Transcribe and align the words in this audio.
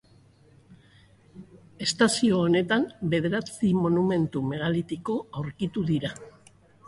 Estazio 1.87 2.39
honetan 2.45 2.87
bederatzi 3.13 3.71
monumentu 3.83 4.43
megalitiko 4.53 5.19
aurkitu 5.43 5.85
dira. 5.93 6.15